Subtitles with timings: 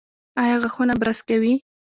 [0.41, 1.53] ایا غاښونه برس کوي؟